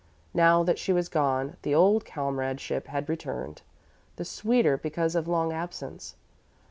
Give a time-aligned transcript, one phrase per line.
[0.33, 3.61] Now that she was gone, the old comradeship had returned,
[4.15, 6.15] the sweeter because of long absence.